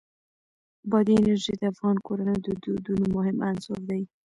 [0.89, 4.01] بادي انرژي د افغان کورنیو د دودونو مهم عنصر دی.